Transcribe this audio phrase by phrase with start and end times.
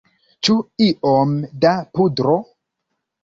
[0.45, 0.53] Ĉu
[0.85, 2.33] iom da pudro?